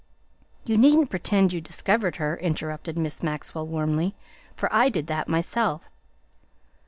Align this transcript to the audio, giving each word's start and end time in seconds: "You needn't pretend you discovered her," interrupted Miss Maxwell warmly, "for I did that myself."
"You 0.65 0.79
needn't 0.79 1.11
pretend 1.11 1.53
you 1.53 1.61
discovered 1.61 2.15
her," 2.15 2.35
interrupted 2.35 2.97
Miss 2.97 3.21
Maxwell 3.21 3.67
warmly, 3.67 4.15
"for 4.55 4.67
I 4.73 4.89
did 4.89 5.05
that 5.05 5.27
myself." 5.27 5.91